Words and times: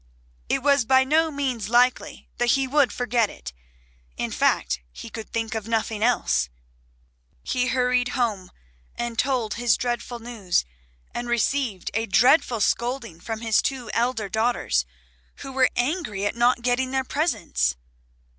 It 0.49 0.63
was 0.63 0.83
by 0.83 1.03
no 1.03 1.29
means 1.29 1.69
likely 1.69 2.27
that 2.39 2.53
he 2.53 2.65
would 2.65 2.91
forget 2.91 3.29
it, 3.29 3.53
in 4.17 4.31
fact 4.31 4.81
he 4.91 5.11
could 5.11 5.29
think 5.31 5.53
of 5.53 5.67
nothing 5.67 6.01
else. 6.01 6.49
He 7.43 7.67
hurried 7.67 8.07
home 8.17 8.49
and 8.95 9.19
told 9.19 9.53
his 9.53 9.77
dreadful 9.77 10.17
news, 10.17 10.65
and 11.13 11.29
received 11.29 11.91
a 11.93 12.07
dreadful 12.07 12.61
scolding 12.61 13.19
from 13.19 13.41
his 13.41 13.61
two 13.61 13.91
elder 13.93 14.27
daughters, 14.27 14.87
who 15.41 15.51
were 15.51 15.69
angry 15.75 16.25
at 16.25 16.35
not 16.35 16.63
getting 16.63 16.89
their 16.89 17.03
presents. 17.03 17.75